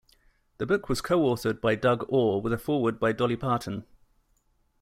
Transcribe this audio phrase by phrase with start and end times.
[0.57, 3.85] The book was co-authored by Doug Orr with a Foreword by Dolly Parton.